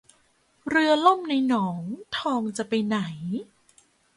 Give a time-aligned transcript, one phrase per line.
[0.67, 1.81] เรือล่มในหนอง
[2.17, 2.97] ทองจะไปไหน